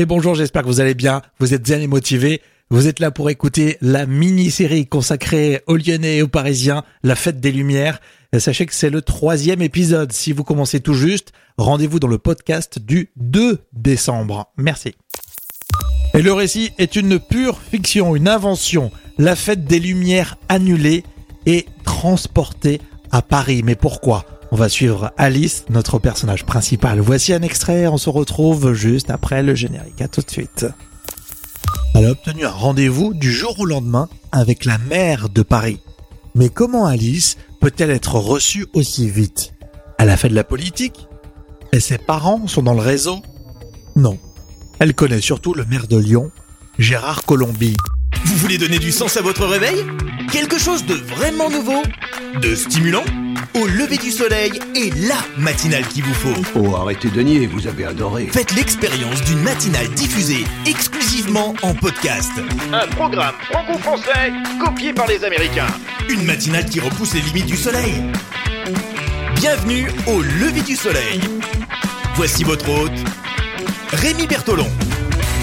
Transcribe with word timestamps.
Et 0.00 0.06
bonjour, 0.06 0.34
j'espère 0.34 0.62
que 0.62 0.66
vous 0.66 0.80
allez 0.80 0.94
bien, 0.94 1.20
vous 1.40 1.52
êtes 1.52 1.66
zen 1.66 1.82
et 1.82 1.86
motivés. 1.86 2.40
Vous 2.70 2.88
êtes 2.88 3.00
là 3.00 3.10
pour 3.10 3.28
écouter 3.28 3.76
la 3.82 4.06
mini-série 4.06 4.86
consacrée 4.86 5.62
aux 5.66 5.76
Lyonnais 5.76 6.16
et 6.16 6.22
aux 6.22 6.26
Parisiens, 6.26 6.84
la 7.02 7.14
fête 7.14 7.38
des 7.38 7.52
Lumières. 7.52 8.00
Sachez 8.38 8.64
que 8.64 8.74
c'est 8.74 8.88
le 8.88 9.02
troisième 9.02 9.60
épisode. 9.60 10.10
Si 10.12 10.32
vous 10.32 10.42
commencez 10.42 10.80
tout 10.80 10.94
juste, 10.94 11.32
rendez-vous 11.58 12.00
dans 12.00 12.08
le 12.08 12.16
podcast 12.16 12.78
du 12.78 13.10
2 13.16 13.58
décembre. 13.74 14.50
Merci. 14.56 14.94
Et 16.14 16.22
le 16.22 16.32
récit 16.32 16.70
est 16.78 16.96
une 16.96 17.18
pure 17.18 17.60
fiction, 17.60 18.16
une 18.16 18.28
invention. 18.28 18.90
La 19.18 19.36
fête 19.36 19.66
des 19.66 19.80
Lumières 19.80 20.38
annulée 20.48 21.04
et 21.44 21.66
transportée 21.84 22.80
à 23.10 23.20
Paris. 23.20 23.60
Mais 23.62 23.74
pourquoi? 23.74 24.24
On 24.52 24.56
va 24.56 24.68
suivre 24.68 25.12
Alice, 25.16 25.64
notre 25.70 25.98
personnage 25.98 26.44
principal. 26.44 27.00
Voici 27.00 27.32
un 27.32 27.42
extrait, 27.42 27.86
on 27.86 27.98
se 27.98 28.10
retrouve 28.10 28.72
juste 28.72 29.10
après 29.10 29.42
le 29.42 29.54
générique. 29.54 30.00
À 30.00 30.08
tout 30.08 30.22
de 30.22 30.30
suite. 30.30 30.66
Elle 31.94 32.06
a 32.06 32.10
obtenu 32.10 32.44
un 32.44 32.50
rendez-vous 32.50 33.14
du 33.14 33.32
jour 33.32 33.58
au 33.60 33.66
lendemain 33.66 34.08
avec 34.32 34.64
la 34.64 34.78
maire 34.78 35.28
de 35.28 35.42
Paris. 35.42 35.80
Mais 36.34 36.48
comment 36.48 36.86
Alice 36.86 37.36
peut-elle 37.60 37.90
être 37.90 38.14
reçue 38.14 38.66
aussi 38.72 39.08
vite? 39.08 39.54
Elle 39.98 40.10
a 40.10 40.16
fait 40.16 40.28
de 40.28 40.34
la 40.34 40.44
politique? 40.44 41.08
Et 41.72 41.80
ses 41.80 41.98
parents 41.98 42.46
sont 42.46 42.62
dans 42.62 42.74
le 42.74 42.80
réseau? 42.80 43.20
Non. 43.96 44.18
Elle 44.78 44.94
connaît 44.94 45.20
surtout 45.20 45.52
le 45.54 45.64
maire 45.64 45.86
de 45.86 45.98
Lyon, 45.98 46.30
Gérard 46.78 47.24
Colombi. 47.24 47.76
Vous 48.24 48.36
voulez 48.36 48.58
donner 48.58 48.78
du 48.78 48.92
sens 48.92 49.16
à 49.16 49.22
votre 49.22 49.46
réveil? 49.46 49.84
Quelque 50.32 50.58
chose 50.58 50.86
de 50.86 50.94
vraiment 50.94 51.50
nouveau? 51.50 51.82
De 52.40 52.54
stimulant? 52.54 53.04
Au 53.54 53.66
lever 53.66 53.96
du 53.96 54.12
soleil 54.12 54.52
et 54.76 54.90
la 54.90 55.16
matinale 55.36 55.84
qu'il 55.88 56.04
vous 56.04 56.14
faut. 56.14 56.42
Oh, 56.54 56.76
arrêtez 56.76 57.08
de 57.10 57.20
nier, 57.20 57.46
vous 57.46 57.66
avez 57.66 57.84
adoré. 57.84 58.28
Faites 58.32 58.52
l'expérience 58.54 59.22
d'une 59.24 59.40
matinale 59.42 59.88
diffusée 59.90 60.44
exclusivement 60.66 61.54
en 61.62 61.74
podcast. 61.74 62.30
Un 62.72 62.86
programme 62.88 63.34
franco-français 63.50 64.32
copié 64.64 64.92
par 64.92 65.08
les 65.08 65.24
Américains. 65.24 65.66
Une 66.08 66.24
matinale 66.24 66.66
qui 66.66 66.78
repousse 66.78 67.14
les 67.14 67.22
limites 67.22 67.46
du 67.46 67.56
soleil. 67.56 67.94
Bienvenue 69.34 69.88
au 70.06 70.22
lever 70.22 70.60
du 70.60 70.76
soleil. 70.76 71.20
Voici 72.14 72.44
votre 72.44 72.68
hôte, 72.68 72.92
Rémi 73.92 74.28
Bertolon. 74.28 74.68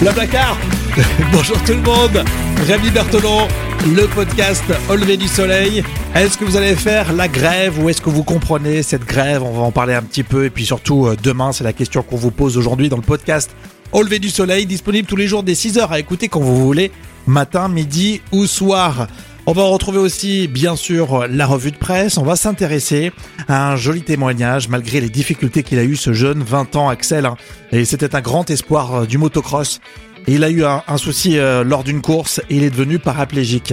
La 0.00 0.12
placard 0.12 0.56
Bonjour 1.32 1.62
tout 1.64 1.72
le 1.72 1.82
monde 1.82 2.24
Rémi 2.66 2.90
Bertolon, 2.90 3.48
le 3.86 4.06
podcast 4.14 4.64
Au 4.90 4.96
lever 4.96 5.16
du 5.16 5.28
soleil. 5.28 5.82
Est-ce 6.14 6.36
que 6.36 6.44
vous 6.44 6.56
allez 6.56 6.74
faire 6.74 7.12
la 7.12 7.28
grève 7.28 7.82
ou 7.82 7.88
est-ce 7.88 8.00
que 8.00 8.10
vous 8.10 8.22
comprenez 8.24 8.82
cette 8.82 9.04
grève? 9.04 9.42
On 9.42 9.52
va 9.52 9.62
en 9.62 9.72
parler 9.72 9.94
un 9.94 10.02
petit 10.02 10.22
peu 10.22 10.44
et 10.44 10.50
puis 10.50 10.66
surtout 10.66 11.06
euh, 11.06 11.16
demain, 11.22 11.52
c'est 11.52 11.64
la 11.64 11.72
question 11.72 12.02
qu'on 12.02 12.16
vous 12.16 12.30
pose 12.30 12.56
aujourd'hui 12.58 12.88
dans 12.88 12.96
le 12.96 13.02
podcast 13.02 13.50
Au 13.92 14.02
lever 14.02 14.18
du 14.18 14.30
soleil, 14.30 14.66
disponible 14.66 15.06
tous 15.08 15.16
les 15.16 15.26
jours 15.26 15.42
dès 15.42 15.52
6h 15.54 15.88
à 15.88 15.98
écouter 15.98 16.28
quand 16.28 16.40
vous 16.40 16.56
voulez, 16.64 16.90
matin, 17.26 17.68
midi 17.68 18.20
ou 18.32 18.46
soir. 18.46 19.06
On 19.46 19.52
va 19.52 19.62
retrouver 19.62 19.96
aussi, 19.98 20.46
bien 20.46 20.76
sûr, 20.76 21.26
la 21.30 21.46
revue 21.46 21.70
de 21.70 21.78
presse. 21.78 22.18
On 22.18 22.22
va 22.22 22.36
s'intéresser 22.36 23.12
à 23.48 23.70
un 23.72 23.76
joli 23.76 24.02
témoignage, 24.02 24.68
malgré 24.68 25.00
les 25.00 25.08
difficultés 25.08 25.62
qu'il 25.62 25.78
a 25.78 25.84
eu 25.84 25.96
ce 25.96 26.12
jeune 26.12 26.42
20 26.42 26.76
ans, 26.76 26.90
Axel. 26.90 27.24
hein. 27.24 27.36
Et 27.72 27.86
c'était 27.86 28.14
un 28.14 28.20
grand 28.20 28.50
espoir 28.50 28.94
euh, 28.94 29.06
du 29.06 29.16
motocross. 29.16 29.80
Et 30.28 30.32
il 30.32 30.44
a 30.44 30.50
eu 30.50 30.62
un, 30.62 30.82
souci 30.98 31.38
euh, 31.38 31.64
lors 31.64 31.84
d'une 31.84 32.02
course 32.02 32.42
et 32.50 32.56
il 32.56 32.62
est 32.62 32.68
devenu 32.68 32.98
paraplégique. 32.98 33.72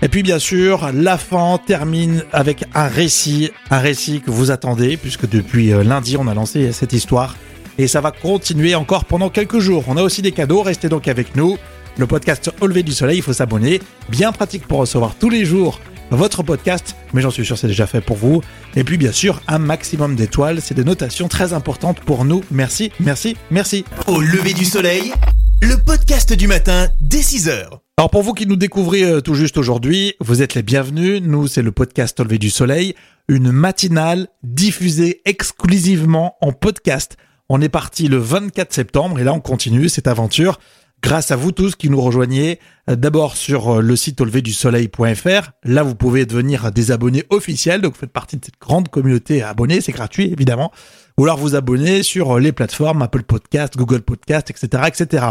Et 0.00 0.08
puis 0.08 0.22
bien 0.22 0.38
sûr, 0.38 0.90
la 0.94 1.18
fin 1.18 1.58
termine 1.58 2.22
avec 2.32 2.64
un 2.72 2.86
récit, 2.86 3.50
un 3.72 3.78
récit 3.78 4.20
que 4.20 4.30
vous 4.30 4.52
attendez, 4.52 4.96
puisque 4.96 5.28
depuis 5.28 5.72
euh, 5.72 5.82
lundi 5.82 6.16
on 6.16 6.28
a 6.28 6.34
lancé 6.34 6.70
cette 6.70 6.92
histoire. 6.92 7.34
Et 7.78 7.88
ça 7.88 8.00
va 8.00 8.12
continuer 8.12 8.76
encore 8.76 9.06
pendant 9.06 9.28
quelques 9.28 9.58
jours. 9.58 9.86
On 9.88 9.96
a 9.96 10.02
aussi 10.04 10.22
des 10.22 10.30
cadeaux, 10.30 10.62
restez 10.62 10.88
donc 10.88 11.08
avec 11.08 11.34
nous. 11.34 11.58
Le 11.96 12.06
podcast 12.06 12.52
Au 12.60 12.68
lever 12.68 12.84
du 12.84 12.92
soleil, 12.92 13.18
il 13.18 13.22
faut 13.22 13.32
s'abonner. 13.32 13.80
Bien 14.08 14.30
pratique 14.30 14.68
pour 14.68 14.78
recevoir 14.78 15.16
tous 15.18 15.30
les 15.30 15.44
jours 15.44 15.80
votre 16.10 16.44
podcast, 16.44 16.96
mais 17.12 17.20
j'en 17.20 17.30
suis 17.30 17.44
sûr 17.44 17.58
c'est 17.58 17.66
déjà 17.66 17.88
fait 17.88 18.00
pour 18.00 18.16
vous. 18.16 18.40
Et 18.76 18.84
puis 18.84 18.98
bien 18.98 19.12
sûr, 19.12 19.42
un 19.48 19.58
maximum 19.58 20.14
d'étoiles, 20.14 20.60
c'est 20.62 20.74
des 20.74 20.84
notations 20.84 21.26
très 21.26 21.52
importantes 21.52 21.98
pour 22.00 22.24
nous. 22.24 22.44
Merci, 22.52 22.92
merci, 23.00 23.36
merci. 23.50 23.84
Au 24.06 24.20
lever 24.20 24.54
du 24.54 24.64
soleil, 24.64 25.12
le 25.60 25.76
podcast 25.76 26.32
du 26.32 26.46
matin 26.46 26.88
dès 27.00 27.18
6h. 27.20 27.80
Alors 27.96 28.10
pour 28.10 28.22
vous 28.22 28.32
qui 28.32 28.46
nous 28.46 28.56
découvrez 28.56 29.02
euh, 29.02 29.20
tout 29.20 29.34
juste 29.34 29.58
aujourd'hui, 29.58 30.14
vous 30.20 30.42
êtes 30.42 30.54
les 30.54 30.62
bienvenus. 30.62 31.20
Nous, 31.20 31.48
c'est 31.48 31.62
le 31.62 31.72
podcast 31.72 32.20
Au 32.20 32.24
lever 32.24 32.38
du 32.38 32.50
soleil, 32.50 32.94
une 33.28 33.50
matinale 33.50 34.28
diffusée 34.42 35.20
exclusivement 35.24 36.36
en 36.40 36.52
podcast. 36.52 37.16
On 37.48 37.60
est 37.60 37.68
parti 37.68 38.08
le 38.08 38.18
24 38.18 38.72
septembre 38.72 39.18
et 39.18 39.24
là 39.24 39.32
on 39.32 39.40
continue 39.40 39.88
cette 39.88 40.06
aventure 40.06 40.60
grâce 41.02 41.30
à 41.30 41.36
vous 41.36 41.52
tous 41.52 41.76
qui 41.76 41.90
nous 41.90 42.00
rejoignez 42.00 42.58
euh, 42.88 42.96
d'abord 42.96 43.36
sur 43.36 43.76
euh, 43.76 43.80
le 43.80 43.96
site 43.96 44.20
auleverdusoleil.fr. 44.20 45.50
Là, 45.64 45.82
vous 45.82 45.94
pouvez 45.94 46.26
devenir 46.26 46.72
des 46.72 46.90
abonnés 46.90 47.24
officiels, 47.30 47.80
donc 47.80 47.94
vous 47.94 48.00
faites 48.00 48.12
partie 48.12 48.36
de 48.36 48.44
cette 48.44 48.60
grande 48.60 48.88
communauté 48.88 49.42
à 49.42 49.50
abonnés, 49.50 49.80
c'est 49.80 49.92
gratuit 49.92 50.30
évidemment. 50.32 50.72
Ou 51.16 51.24
alors 51.24 51.38
vous 51.38 51.56
abonner 51.56 52.02
sur 52.02 52.36
euh, 52.36 52.40
les 52.40 52.52
plateformes 52.52 53.02
Apple 53.02 53.22
Podcast, 53.22 53.76
Google 53.76 54.02
Podcast, 54.02 54.50
etc., 54.50 54.84
etc. 54.86 55.26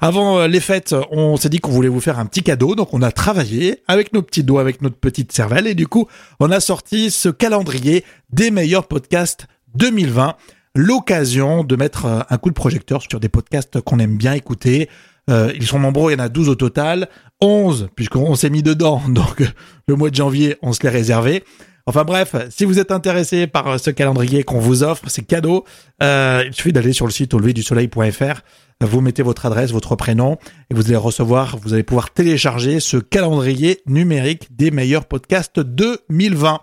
Avant 0.00 0.46
les 0.46 0.60
fêtes, 0.60 0.94
on 1.10 1.36
s'est 1.36 1.48
dit 1.48 1.60
qu'on 1.60 1.70
voulait 1.70 1.88
vous 1.88 2.00
faire 2.00 2.18
un 2.18 2.26
petit 2.26 2.42
cadeau, 2.42 2.74
donc 2.74 2.94
on 2.94 3.02
a 3.02 3.12
travaillé 3.12 3.82
avec 3.88 4.12
nos 4.12 4.22
petits 4.22 4.44
doigts, 4.44 4.60
avec 4.60 4.82
notre 4.82 4.96
petite 4.96 5.32
cervelle, 5.32 5.66
et 5.66 5.74
du 5.74 5.86
coup, 5.86 6.06
on 6.40 6.50
a 6.50 6.60
sorti 6.60 7.10
ce 7.10 7.28
calendrier 7.28 8.04
des 8.30 8.50
meilleurs 8.50 8.86
podcasts 8.86 9.46
2020 9.74 10.36
l'occasion 10.76 11.64
de 11.64 11.74
mettre 11.74 12.06
euh, 12.06 12.20
un 12.30 12.38
coup 12.38 12.50
de 12.50 12.54
projecteur 12.54 13.02
sur 13.02 13.18
des 13.18 13.28
podcasts 13.28 13.80
qu'on 13.80 13.98
aime 13.98 14.16
bien 14.16 14.34
écouter. 14.34 14.88
Euh, 15.28 15.52
ils 15.56 15.66
sont 15.66 15.80
nombreux, 15.80 16.12
il 16.12 16.18
y 16.18 16.20
en 16.20 16.24
a 16.24 16.28
12 16.28 16.48
au 16.48 16.54
total, 16.54 17.08
11 17.40 17.88
puisqu'on 17.96 18.34
s'est 18.36 18.50
mis 18.50 18.62
dedans, 18.62 19.02
donc 19.08 19.42
le 19.88 19.96
mois 19.96 20.10
de 20.10 20.14
janvier, 20.14 20.56
on 20.62 20.72
se 20.72 20.82
l'est 20.82 20.90
réservé. 20.90 21.42
Enfin 21.88 22.02
bref, 22.02 22.34
si 22.50 22.64
vous 22.64 22.80
êtes 22.80 22.90
intéressé 22.90 23.46
par 23.46 23.68
euh, 23.68 23.78
ce 23.78 23.90
calendrier 23.90 24.42
qu'on 24.42 24.58
vous 24.58 24.82
offre, 24.82 25.04
c'est 25.08 25.22
cadeau, 25.22 25.64
euh, 26.02 26.42
il 26.44 26.52
suffit 26.52 26.72
d'aller 26.72 26.92
sur 26.92 27.06
le 27.06 27.12
site 27.12 27.32
au 27.32 27.38
lever 27.38 27.52
du 27.52 27.62
soleil.fr, 27.62 28.40
vous 28.80 29.00
mettez 29.00 29.22
votre 29.22 29.46
adresse, 29.46 29.70
votre 29.70 29.94
prénom, 29.94 30.36
et 30.68 30.74
vous 30.74 30.86
allez 30.86 30.96
recevoir, 30.96 31.56
vous 31.58 31.74
allez 31.74 31.84
pouvoir 31.84 32.10
télécharger 32.12 32.80
ce 32.80 32.96
calendrier 32.96 33.82
numérique 33.86 34.48
des 34.56 34.72
meilleurs 34.72 35.06
podcasts 35.06 35.60
2020. 35.60 36.60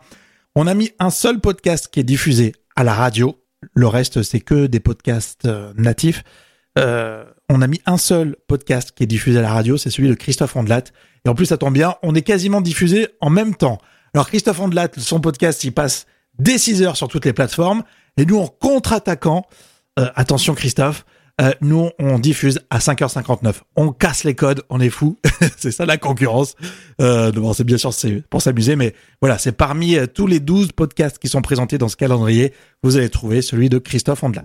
On 0.56 0.68
a 0.68 0.74
mis 0.74 0.91
un 1.00 1.09
seul 1.09 1.40
podcast 1.40 1.88
qui 1.90 2.01
est 2.01 2.03
diffusé 2.03 2.53
à 2.75 2.84
la 2.84 2.94
radio, 2.94 3.38
le 3.74 3.88
reste, 3.88 4.24
c'est 4.24 4.40
que 4.40 4.68
des 4.68 4.79
podcasts 4.79 5.46
euh, 5.46 5.74
natifs. 5.75 6.24
Euh, 6.78 7.24
on 7.50 7.62
a 7.62 7.68
mis 7.68 7.81
un 7.85 7.97
seul 7.97 8.35
podcast 8.47 8.91
qui 8.96 9.03
est 9.03 9.07
diffusé 9.07 9.40
à 9.40 9.41
la 9.41 9.53
radio, 9.53 9.78
c'est 9.78 9.90
celui 9.90 10.09
de 10.09 10.16
Christophe 10.16 10.56
Ondelat. 10.56 10.84
Et 11.25 11.29
en 11.29 11.35
plus, 11.35 11.47
ça 11.47 11.57
tombe 11.57 11.74
bien, 11.74 11.96
on 12.01 12.16
est 12.16 12.22
quasiment 12.22 12.62
diffusé 12.62 13.07
en 13.22 13.29
même 13.29 13.56
temps. 13.56 13.78
Alors 14.13 14.28
Christophe 14.28 14.59
Ondelat, 14.59 14.90
son 14.97 15.19
podcast, 15.19 15.63
il 15.63 15.72
passe 15.72 16.06
dès 16.40 16.57
6 16.57 16.81
heures 16.84 16.97
sur 16.97 17.07
toutes 17.07 17.25
les 17.25 17.34
plateformes. 17.34 17.84
Et 18.18 18.25
nous, 18.25 18.38
en 18.38 18.47
contre-attaquant, 18.47 19.46
euh, 20.00 20.09
attention 20.16 20.56
Christophe, 20.56 21.06
euh, 21.41 21.51
nous, 21.61 21.89
on 21.97 22.19
diffuse 22.19 22.59
à 22.69 22.77
5h59. 22.77 23.55
On 23.75 23.91
casse 23.91 24.23
les 24.23 24.35
codes, 24.35 24.61
on 24.69 24.79
est 24.79 24.89
fou. 24.89 25.17
c'est 25.57 25.71
ça 25.71 25.85
la 25.85 25.97
concurrence. 25.97 26.55
Euh, 27.01 27.31
bon, 27.31 27.53
c'est 27.53 27.63
bien 27.63 27.77
sûr 27.77 27.91
c'est 27.94 28.23
pour 28.29 28.41
s'amuser, 28.41 28.75
mais 28.75 28.94
voilà, 29.19 29.39
c'est 29.39 29.51
parmi 29.51 29.95
euh, 29.95 30.05
tous 30.05 30.27
les 30.27 30.39
12 30.39 30.73
podcasts 30.73 31.17
qui 31.17 31.27
sont 31.27 31.41
présentés 31.41 31.79
dans 31.79 31.88
ce 31.88 31.95
calendrier, 31.95 32.53
vous 32.83 32.97
allez 32.97 33.09
trouver 33.09 33.41
celui 33.41 33.69
de 33.69 33.79
Christophe 33.79 34.23
Ondelat. 34.23 34.44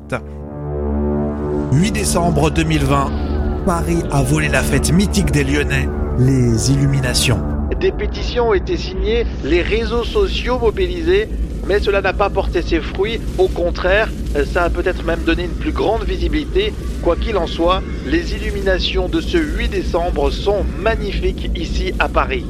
8 1.73 1.93
décembre 1.93 2.51
2020, 2.51 3.65
Paris 3.67 4.03
a 4.11 4.23
volé 4.23 4.49
la 4.49 4.63
fête 4.63 4.91
mythique 4.91 5.31
des 5.31 5.45
Lyonnais, 5.45 5.89
les 6.19 6.71
illuminations. 6.71 7.43
Des 7.79 7.93
pétitions 7.93 8.49
ont 8.49 8.55
été 8.55 8.79
signées, 8.79 9.27
les 9.45 9.61
réseaux 9.61 10.05
sociaux 10.05 10.59
mobilisés, 10.59 11.29
mais 11.67 11.81
cela 11.81 12.01
n'a 12.01 12.13
pas 12.13 12.31
porté 12.31 12.63
ses 12.63 12.81
fruits. 12.81 13.21
Au 13.39 13.49
contraire, 13.49 14.09
ça 14.53 14.65
a 14.65 14.71
peut-être 14.71 15.05
même 15.05 15.23
donné 15.25 15.45
une 15.45 15.51
plus 15.51 15.73
grande 15.73 16.05
visibilité. 16.05 16.73
Quoi 17.03 17.17
qu'il 17.17 17.37
en 17.37 17.47
soit, 17.47 17.83
les 18.07 18.35
illuminations 18.35 19.09
de 19.09 19.21
ce 19.21 19.39
8 19.39 19.69
décembre 19.69 20.31
sont 20.31 20.65
magnifiques 20.79 21.51
ici 21.55 21.93
à 21.99 22.09
Paris. 22.09 22.45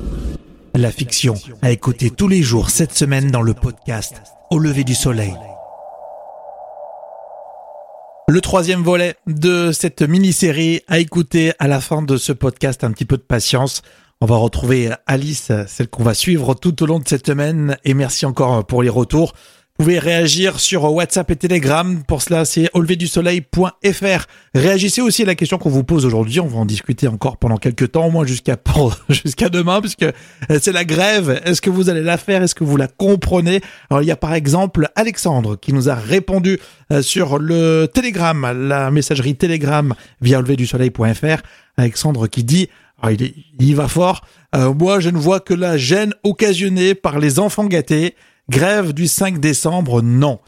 La 0.74 0.92
fiction 0.92 1.34
à 1.62 1.70
écouter 1.70 2.10
tous 2.10 2.28
les 2.28 2.42
jours 2.42 2.70
cette 2.70 2.92
semaine 2.92 3.30
dans 3.30 3.42
le 3.42 3.54
podcast 3.54 4.22
Au 4.50 4.58
lever 4.58 4.84
du 4.84 4.94
soleil. 4.94 5.34
Le 8.30 8.42
troisième 8.42 8.82
volet 8.82 9.14
de 9.26 9.72
cette 9.72 10.02
mini-série 10.02 10.82
à 10.86 10.98
écouter 10.98 11.52
à 11.58 11.66
la 11.66 11.80
fin 11.80 12.02
de 12.02 12.18
ce 12.18 12.32
podcast, 12.32 12.84
un 12.84 12.92
petit 12.92 13.06
peu 13.06 13.16
de 13.16 13.22
patience. 13.22 13.80
On 14.20 14.26
va 14.26 14.34
retrouver 14.34 14.90
Alice, 15.06 15.52
celle 15.68 15.86
qu'on 15.86 16.02
va 16.02 16.12
suivre 16.12 16.54
tout 16.54 16.82
au 16.82 16.86
long 16.86 16.98
de 16.98 17.06
cette 17.06 17.26
semaine. 17.26 17.76
Et 17.84 17.94
merci 17.94 18.26
encore 18.26 18.66
pour 18.66 18.82
les 18.82 18.88
retours. 18.88 19.32
Vous 19.80 19.84
pouvez 19.84 20.00
réagir 20.00 20.58
sur 20.58 20.92
WhatsApp 20.92 21.30
et 21.30 21.36
Telegram. 21.36 22.02
Pour 22.02 22.20
cela, 22.20 22.44
c'est 22.44 22.68
auleverdusoleil.fr. 22.74 24.26
Réagissez 24.56 25.00
aussi 25.02 25.22
à 25.22 25.26
la 25.26 25.36
question 25.36 25.56
qu'on 25.56 25.70
vous 25.70 25.84
pose 25.84 26.04
aujourd'hui. 26.04 26.40
On 26.40 26.48
va 26.48 26.58
en 26.58 26.66
discuter 26.66 27.06
encore 27.06 27.36
pendant 27.36 27.58
quelques 27.58 27.92
temps, 27.92 28.06
au 28.06 28.10
moins 28.10 28.26
jusqu'à 28.26 28.58
demain, 29.48 29.80
puisque 29.80 30.06
c'est 30.60 30.72
la 30.72 30.84
grève. 30.84 31.40
Est-ce 31.44 31.60
que 31.60 31.70
vous 31.70 31.88
allez 31.88 32.02
la 32.02 32.18
faire? 32.18 32.42
Est-ce 32.42 32.56
que 32.56 32.64
vous 32.64 32.76
la 32.76 32.88
comprenez? 32.88 33.60
Alors, 33.88 34.02
il 34.02 34.06
y 34.06 34.10
a 34.10 34.16
par 34.16 34.34
exemple 34.34 34.88
Alexandre 34.96 35.54
qui 35.54 35.72
nous 35.72 35.88
a 35.88 35.94
répondu 35.94 36.58
euh, 36.92 37.00
sur 37.00 37.38
le 37.38 37.86
Telegram, 37.86 38.50
la 38.66 38.90
messagerie 38.90 39.36
Telegram 39.36 39.94
via 40.20 40.40
auleverdusoleil.fr. 40.40 41.40
Alexandre 41.76 42.26
qui 42.26 42.42
dit 42.42 42.68
ah, 43.00 43.12
il, 43.12 43.32
il, 43.60 43.76
va 43.76 43.88
fort. 43.88 44.24
Euh, 44.54 44.72
moi, 44.72 45.00
je 45.00 45.10
ne 45.10 45.18
vois 45.18 45.40
que 45.40 45.54
la 45.54 45.76
gêne 45.76 46.14
occasionnée 46.24 46.94
par 46.94 47.18
les 47.18 47.38
enfants 47.38 47.66
gâtés. 47.66 48.14
Grève 48.50 48.92
du 48.92 49.06
5 49.06 49.38
décembre, 49.38 50.02
non. 50.02 50.40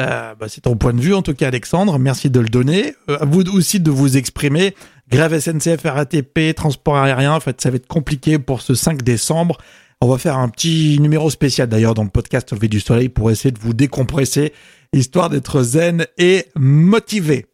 Euh, 0.00 0.34
bah, 0.34 0.46
c'est 0.48 0.62
ton 0.62 0.76
point 0.76 0.92
de 0.92 1.00
vue, 1.00 1.14
en 1.14 1.22
tout 1.22 1.34
cas, 1.34 1.48
Alexandre. 1.48 1.98
Merci 1.98 2.30
de 2.30 2.40
le 2.40 2.48
donner. 2.48 2.94
Euh, 3.10 3.18
vous 3.22 3.42
aussi 3.50 3.80
de 3.80 3.90
vous 3.90 4.16
exprimer. 4.16 4.74
Grève 5.10 5.38
SNCF, 5.38 5.82
RATP, 5.84 6.54
transport 6.54 6.96
aérien. 6.96 7.34
En 7.34 7.40
fait, 7.40 7.60
ça 7.60 7.70
va 7.70 7.76
être 7.76 7.88
compliqué 7.88 8.38
pour 8.38 8.62
ce 8.62 8.74
5 8.74 9.02
décembre. 9.02 9.58
On 10.00 10.08
va 10.08 10.18
faire 10.18 10.38
un 10.38 10.48
petit 10.48 10.98
numéro 11.00 11.28
spécial 11.28 11.68
d'ailleurs 11.68 11.94
dans 11.94 12.04
le 12.04 12.10
podcast 12.10 12.52
Levé 12.52 12.68
du 12.68 12.78
Soleil 12.78 13.08
pour 13.08 13.32
essayer 13.32 13.50
de 13.50 13.58
vous 13.58 13.74
décompresser, 13.74 14.52
histoire 14.92 15.28
d'être 15.28 15.62
zen 15.62 16.06
et 16.18 16.46
motivé. 16.54 17.46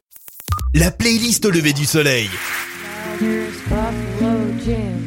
La 0.74 0.90
playlist 0.90 1.46
lever 1.46 1.72
du 1.72 1.86
soleil. 1.86 2.28
jam. 4.64 5.03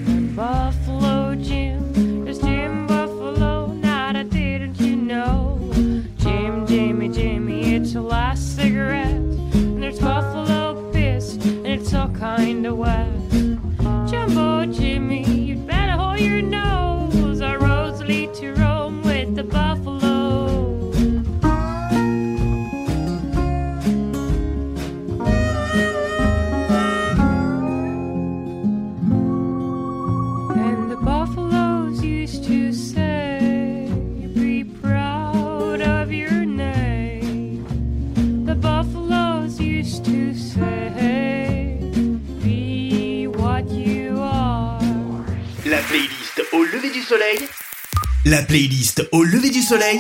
La 48.26 48.42
playlist 48.42 49.08
au 49.14 49.24
lever 49.24 49.50
du 49.50 49.62
soleil, 49.62 50.00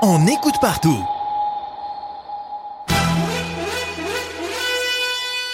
on 0.00 0.26
écoute 0.26 0.54
partout. 0.62 0.98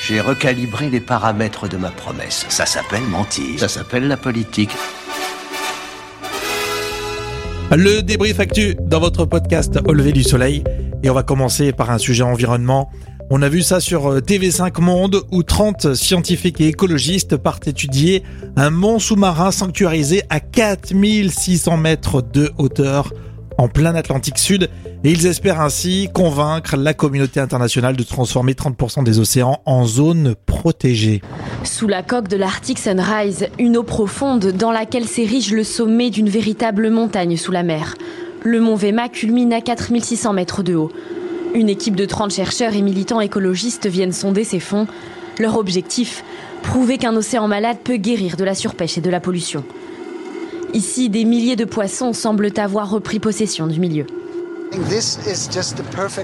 J'ai 0.06 0.20
recalibré 0.20 0.88
les 0.88 1.00
paramètres 1.00 1.68
de 1.68 1.76
ma 1.76 1.90
promesse. 1.90 2.46
Ça 2.48 2.64
s'appelle 2.64 3.02
mentir. 3.02 3.58
Ça 3.58 3.66
s'appelle 3.66 4.06
la 4.06 4.16
politique. 4.16 4.70
Le 7.72 8.02
débrief 8.02 8.38
actu 8.38 8.76
dans 8.80 9.00
votre 9.00 9.24
podcast 9.24 9.80
Au 9.84 9.92
lever 9.92 10.12
du 10.12 10.22
soleil. 10.22 10.62
Et 11.02 11.10
on 11.10 11.14
va 11.14 11.24
commencer 11.24 11.72
par 11.72 11.90
un 11.90 11.98
sujet 11.98 12.22
environnement. 12.22 12.88
On 13.30 13.42
a 13.42 13.50
vu 13.50 13.60
ça 13.60 13.78
sur 13.78 14.06
euh, 14.06 14.20
TV5 14.20 14.80
Monde 14.80 15.22
où 15.30 15.42
30 15.42 15.94
scientifiques 15.94 16.62
et 16.62 16.68
écologistes 16.68 17.36
partent 17.36 17.68
étudier 17.68 18.22
un 18.56 18.70
mont 18.70 18.98
sous-marin 18.98 19.50
sanctuarisé 19.50 20.22
à 20.30 20.40
4600 20.40 21.76
mètres 21.76 22.22
de 22.22 22.50
hauteur 22.56 23.12
en 23.58 23.68
plein 23.68 23.94
Atlantique 23.94 24.38
Sud 24.38 24.70
et 25.04 25.10
ils 25.10 25.26
espèrent 25.26 25.60
ainsi 25.60 26.08
convaincre 26.14 26.76
la 26.78 26.94
communauté 26.94 27.38
internationale 27.38 27.96
de 27.96 28.02
transformer 28.02 28.54
30% 28.54 29.04
des 29.04 29.18
océans 29.18 29.60
en 29.66 29.84
zone 29.84 30.34
protégée. 30.46 31.20
Sous 31.64 31.86
la 31.86 32.02
coque 32.02 32.28
de 32.28 32.36
l'Arctic 32.38 32.78
Sunrise, 32.78 33.48
une 33.58 33.76
eau 33.76 33.82
profonde 33.82 34.52
dans 34.52 34.72
laquelle 34.72 35.06
s'érige 35.06 35.52
le 35.52 35.64
sommet 35.64 36.08
d'une 36.08 36.30
véritable 36.30 36.88
montagne 36.88 37.36
sous 37.36 37.52
la 37.52 37.62
mer. 37.62 37.94
Le 38.42 38.60
mont 38.60 38.76
Vema 38.76 39.10
culmine 39.10 39.52
à 39.52 39.60
4600 39.60 40.32
mètres 40.32 40.62
de 40.62 40.76
haut. 40.76 40.90
Une 41.54 41.68
équipe 41.68 41.96
de 41.96 42.04
30 42.04 42.32
chercheurs 42.32 42.74
et 42.74 42.82
militants 42.82 43.20
écologistes 43.20 43.86
viennent 43.86 44.12
sonder 44.12 44.44
ces 44.44 44.60
fonds. 44.60 44.86
Leur 45.38 45.56
objectif 45.56 46.24
Prouver 46.62 46.98
qu'un 46.98 47.16
océan 47.16 47.48
malade 47.48 47.78
peut 47.82 47.96
guérir 47.96 48.36
de 48.36 48.44
la 48.44 48.54
surpêche 48.54 48.98
et 48.98 49.00
de 49.00 49.10
la 49.10 49.20
pollution. 49.20 49.64
Ici, 50.74 51.08
des 51.08 51.24
milliers 51.24 51.56
de 51.56 51.64
poissons 51.64 52.12
semblent 52.12 52.50
avoir 52.56 52.90
repris 52.90 53.20
possession 53.20 53.66
du 53.66 53.80
milieu. 53.80 54.04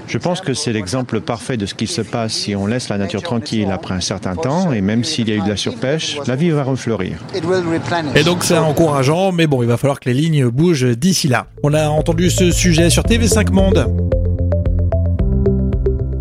Je 0.07 0.17
pense 0.19 0.41
que 0.41 0.53
c'est 0.53 0.71
l'exemple 0.71 1.19
parfait 1.19 1.57
de 1.57 1.65
ce 1.65 1.73
qui 1.73 1.87
se 1.87 2.01
passe 2.01 2.33
si 2.33 2.55
on 2.55 2.67
laisse 2.67 2.89
la 2.89 2.99
nature 2.99 3.23
tranquille 3.23 3.71
après 3.71 3.95
un 3.95 4.01
certain 4.01 4.35
temps, 4.35 4.71
et 4.71 4.81
même 4.81 5.03
s'il 5.03 5.29
y 5.29 5.31
a 5.31 5.35
eu 5.35 5.41
de 5.41 5.49
la 5.49 5.57
surpêche, 5.57 6.19
la 6.27 6.35
vie 6.35 6.51
va 6.51 6.63
refleurir. 6.63 7.17
Et 8.13 8.23
donc 8.23 8.43
c'est 8.43 8.57
encourageant, 8.57 9.31
mais 9.31 9.47
bon, 9.47 9.63
il 9.63 9.67
va 9.67 9.77
falloir 9.77 9.99
que 9.99 10.09
les 10.09 10.15
lignes 10.15 10.47
bougent 10.47 10.95
d'ici 10.95 11.27
là. 11.27 11.47
On 11.63 11.73
a 11.73 11.87
entendu 11.87 12.29
ce 12.29 12.51
sujet 12.51 12.91
sur 12.91 13.03
TV5 13.03 13.51
Monde. 13.51 14.14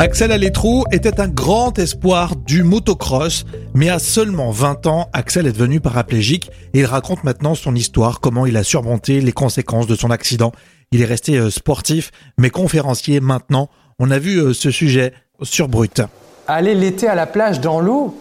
Axel 0.01 0.33
Alétrou 0.33 0.85
était 0.91 1.21
un 1.21 1.29
grand 1.29 1.79
espoir 1.79 2.35
du 2.35 2.65
motocross, 2.65 3.45
mais 3.75 3.91
à 3.91 4.01
seulement 4.01 4.51
20 4.51 4.87
ans, 4.87 5.09
Axel 5.13 5.47
est 5.47 5.53
devenu 5.53 5.81
paraplégique 5.81 6.51
et 6.75 6.81
il 6.81 6.85
raconte 6.85 7.23
maintenant 7.23 7.55
son 7.55 7.77
histoire, 7.77 8.19
comment 8.19 8.45
il 8.45 8.57
a 8.57 8.65
surmonté 8.65 9.21
les 9.21 9.31
conséquences 9.31 9.87
de 9.87 9.95
son 9.95 10.11
accident. 10.11 10.51
Il 10.91 11.01
est 11.01 11.07
resté 11.07 11.39
euh, 11.39 11.49
sportif, 11.49 12.11
mais 12.39 12.51
conférencier 12.51 13.21
maintenant. 13.21 13.71
On 14.01 14.11
a 14.11 14.19
vu 14.19 14.39
euh, 14.39 14.53
ce 14.53 14.73
sujet 14.73 15.15
sur 15.43 15.69
Brut. 15.69 16.03
Aller 16.49 16.75
l'été 16.75 17.07
à 17.07 17.15
la 17.15 17.27
plage 17.27 17.61
dans 17.61 17.81
l'eau, 17.81 18.19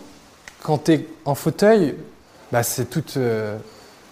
quand 0.62 0.86
tu 0.86 0.94
es 0.94 1.08
en 1.26 1.34
fauteuil, 1.34 1.96
bah 2.52 2.62
c'est 2.62 2.86
toute, 2.86 3.16
euh, 3.18 3.58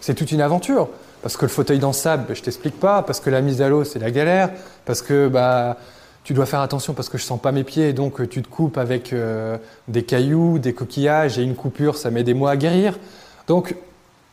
toute 0.03 0.31
une 0.31 0.41
aventure. 0.41 0.89
Parce 1.21 1.37
que 1.37 1.45
le 1.45 1.51
fauteuil 1.51 1.77
dans 1.77 1.89
le 1.89 1.93
sable, 1.93 2.35
je 2.35 2.41
t'explique 2.41 2.79
pas. 2.79 3.03
Parce 3.03 3.19
que 3.19 3.29
la 3.29 3.41
mise 3.41 3.61
à 3.61 3.69
l'eau, 3.69 3.83
c'est 3.83 3.99
la 3.99 4.09
galère. 4.09 4.49
Parce 4.85 5.03
que 5.03 5.27
bah, 5.27 5.77
tu 6.23 6.33
dois 6.33 6.45
faire 6.45 6.61
attention 6.61 6.93
parce 6.93 7.09
que 7.09 7.17
je 7.17 7.23
sens 7.23 7.39
pas 7.39 7.51
mes 7.51 7.63
pieds, 7.63 7.93
donc 7.93 8.21
euh, 8.21 8.27
tu 8.27 8.41
te 8.41 8.47
coupes 8.47 8.77
avec 8.77 9.13
euh, 9.13 9.57
des 9.87 10.03
cailloux, 10.03 10.59
des 10.59 10.73
coquillages 10.73 11.39
et 11.39 11.43
une 11.43 11.55
coupure, 11.55 11.97
ça 11.97 12.11
met 12.11 12.23
des 12.23 12.33
mois 12.33 12.51
à 12.51 12.57
guérir. 12.57 12.99
Donc 13.47 13.75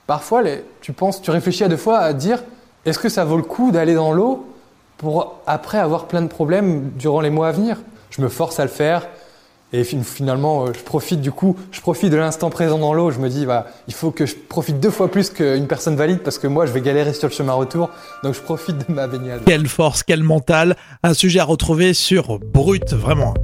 parfois, 0.06 0.42
tu 0.80 0.92
penses, 0.92 1.22
tu 1.22 1.30
réfléchis 1.30 1.64
à 1.64 1.68
deux 1.68 1.76
fois 1.76 1.98
à 1.98 2.12
dire 2.12 2.42
est-ce 2.84 2.98
que 2.98 3.08
ça 3.08 3.24
vaut 3.24 3.36
le 3.36 3.42
coup 3.42 3.70
d'aller 3.70 3.94
dans 3.94 4.12
l'eau 4.12 4.46
pour 4.98 5.36
après 5.46 5.78
avoir 5.78 6.06
plein 6.06 6.22
de 6.22 6.28
problèmes 6.28 6.90
durant 6.96 7.20
les 7.20 7.30
mois 7.30 7.48
à 7.48 7.52
venir? 7.52 7.78
Je 8.10 8.22
me 8.22 8.28
force 8.28 8.60
à 8.60 8.64
le 8.64 8.70
faire, 8.70 9.06
et 9.72 9.84
finalement, 9.84 10.64
euh, 10.64 10.72
je 10.72 10.82
profite 10.82 11.20
du 11.20 11.30
coup, 11.30 11.56
je 11.72 11.80
profite 11.80 12.10
de 12.10 12.16
l'instant 12.16 12.48
présent 12.48 12.78
dans 12.78 12.94
l'eau. 12.94 13.10
Je 13.10 13.18
me 13.18 13.28
dis, 13.28 13.44
bah, 13.44 13.66
il 13.86 13.94
faut 13.94 14.10
que 14.10 14.24
je 14.24 14.34
profite 14.34 14.80
deux 14.80 14.90
fois 14.90 15.10
plus 15.10 15.28
qu'une 15.30 15.66
personne 15.66 15.94
valide 15.94 16.20
parce 16.20 16.38
que 16.38 16.46
moi, 16.46 16.64
je 16.64 16.72
vais 16.72 16.80
galérer 16.80 17.12
sur 17.12 17.28
le 17.28 17.34
chemin 17.34 17.52
retour. 17.52 17.90
Donc, 18.24 18.34
je 18.34 18.40
profite 18.40 18.78
de 18.78 18.94
ma 18.94 19.06
baignade. 19.06 19.40
Quelle 19.44 19.68
force, 19.68 20.02
quel 20.02 20.22
mental. 20.22 20.74
Un 21.02 21.12
sujet 21.12 21.40
à 21.40 21.44
retrouver 21.44 21.92
sur 21.92 22.38
Brut, 22.38 22.94
vraiment. 22.94 23.34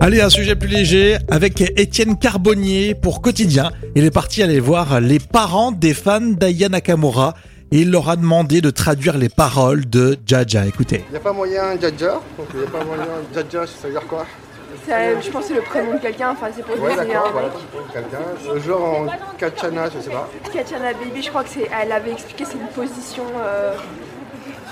Allez, 0.00 0.20
un 0.20 0.30
sujet 0.30 0.56
plus 0.56 0.68
léger 0.68 1.16
avec 1.28 1.60
Étienne 1.78 2.18
Carbonnier 2.18 2.94
pour 2.94 3.22
Quotidien. 3.22 3.70
Il 3.94 4.04
est 4.04 4.10
parti 4.10 4.42
aller 4.42 4.58
voir 4.58 5.00
les 5.00 5.20
parents 5.20 5.72
des 5.72 5.94
fans 5.94 6.20
d'Aya 6.20 6.68
Nakamura 6.68 7.34
et 7.72 7.80
il 7.80 7.90
leur 7.90 8.08
a 8.10 8.16
demandé 8.16 8.60
de 8.60 8.70
traduire 8.70 9.16
les 9.16 9.30
paroles 9.30 9.88
de 9.88 10.18
Jaja. 10.26 10.66
Écoutez. 10.66 11.04
Il 11.08 11.12
n'y 11.12 11.16
a 11.16 11.20
pas 11.20 11.32
moyen 11.32 11.80
Jaja 11.80 12.20
Donc 12.36 12.46
il 12.52 12.60
n'y 12.60 12.66
a 12.66 12.70
pas 12.70 12.84
moyen 12.84 13.04
Jaja, 13.34 13.66
ça 13.66 13.88
veut 13.88 13.92
dire 13.94 14.06
quoi 14.06 14.26
je 14.88 15.30
pense 15.30 15.42
que 15.42 15.48
c'est 15.48 15.54
le 15.54 15.62
prénom 15.62 15.94
de 15.94 15.98
quelqu'un, 15.98 16.30
enfin 16.30 16.48
c'est 16.54 16.64
pour 16.64 16.78
ouais, 16.82 16.96
d'accord, 16.96 17.30
voilà, 17.32 17.48
quelqu'un. 17.92 18.18
Genre 18.66 18.82
en 18.82 19.06
Kachana, 19.38 19.88
je 19.90 20.00
sais 20.00 20.10
pas. 20.10 20.28
Kachana 20.52 20.92
Baby, 20.92 21.22
je 21.22 21.28
crois 21.28 21.44
que 21.44 21.50
c'est. 21.50 21.70
Elle 21.80 21.92
avait 21.92 22.12
expliqué 22.12 22.44
c'est 22.44 22.58
une 22.58 22.66
position. 22.68 23.24
Euh... 23.44 23.74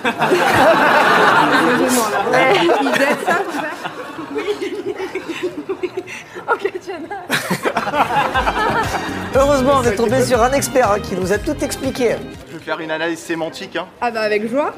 ouais, 0.04 0.10
il 2.82 2.88
aide 3.02 3.18
ça 3.24 3.34
pour 3.34 3.52
faire 3.54 3.76
Oui. 4.34 5.90
en 6.48 6.56
Kachana. 6.56 7.16
Heureusement, 9.34 9.74
on 9.80 9.82
est 9.84 9.94
tombé 9.94 10.24
sur 10.24 10.42
un 10.42 10.52
expert 10.52 10.90
hein, 10.90 11.00
qui 11.00 11.14
nous 11.14 11.32
a 11.32 11.38
tout 11.38 11.56
expliqué 11.62 12.16
faire 12.70 12.78
une 12.78 12.92
analyse 12.92 13.18
sémantique. 13.18 13.74
Hein. 13.74 13.88
Ah 14.00 14.12
bah 14.12 14.20
avec 14.20 14.48
joie. 14.48 14.72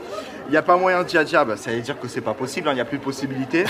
Il 0.49 0.51
n'y 0.51 0.57
a 0.57 0.63
pas 0.63 0.79
moyen 0.79 1.03
de 1.03 1.23
dire, 1.25 1.45
bah, 1.45 1.59
ça 1.59 1.71
veut 1.71 1.81
dire 1.81 2.01
que 2.01 2.09
c'est 2.09 2.23
pas 2.23 2.33
possible, 2.33 2.69
hein, 2.69 2.73
il 2.73 2.77
n'y 2.77 2.81
a 2.81 2.87
plus 2.87 2.97
de 2.97 3.03
possibilité. 3.03 3.65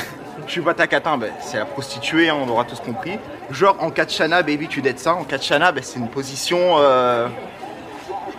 Je 0.47 0.53
suis 0.53 0.61
pas 0.61 0.75
tacatin, 0.83 1.19
bah, 1.19 1.27
c'est 1.41 1.57
la 1.57 1.65
prostituée, 1.65 2.29
hein, 2.29 2.37
on 2.41 2.49
aura 2.49 2.65
tous 2.65 2.79
compris. 2.79 3.19
Genre 3.51 3.77
en 3.81 3.91
Kachana, 3.91 4.45
baby, 4.45 4.69
tu 4.69 4.81
dettes 4.81 5.01
ça. 5.01 5.15
En 5.15 5.25
Kachana, 5.25 5.73
bah, 5.73 5.81
c'est 5.83 5.99
une 5.99 6.09
position. 6.09 6.77
Euh, 6.79 7.27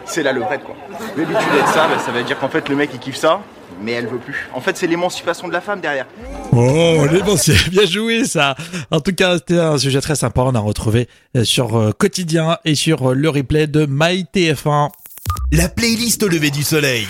c'est 0.06 0.24
la 0.24 0.32
levrette 0.32 0.64
quoi. 0.64 0.76
L'habitude 1.18 1.52
d'être 1.54 1.68
ça, 1.68 1.88
bah, 1.88 2.00
ça 2.00 2.12
veut 2.12 2.24
dire 2.24 2.40
qu'en 2.40 2.50
fait 2.50 2.68
le 2.70 2.76
mec 2.76 2.90
il 2.94 3.00
kiffe 3.00 3.16
ça, 3.16 3.42
mais 3.82 3.94
elle 3.94 4.08
veut 4.08 4.18
plus. 4.18 4.50
En 4.54 4.62
fait 4.62 4.78
c'est 4.78 4.88
l'émancipation 4.88 5.48
de 5.48 5.54
la 5.54 5.62
femme 5.62 5.80
derrière. 5.80 6.06
Oh, 6.52 7.06
l'émancipation, 7.12 7.72
bien 7.72 7.86
joué 7.86 8.26
ça. 8.26 8.56
En 8.92 9.00
tout 9.00 9.14
cas, 9.14 9.38
c'était 9.38 9.60
un 9.60 9.78
sujet 9.78 10.02
très 10.02 10.16
sympa. 10.16 10.42
On 10.42 10.56
a 10.56 10.60
retrouvé 10.60 11.08
euh, 11.36 11.44
sur 11.44 11.78
euh, 11.78 11.92
Quotidien 11.98 12.58
et 12.66 12.76
sur 12.76 13.12
euh, 13.12 13.14
le 13.14 13.30
replay 13.30 13.68
de 13.68 13.86
MyTF1. 13.86 14.90
La 15.56 15.70
playlist 15.70 16.24
au 16.24 16.30
lever 16.30 16.50
du 16.50 16.64
soleil. 16.64 17.06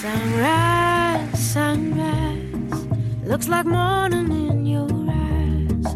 Sunrise, 0.00 1.38
sunrise, 1.38 2.88
looks 3.26 3.46
like 3.46 3.66
morning 3.66 4.30
in 4.32 4.64
your 4.64 4.88
eyes, 4.88 5.94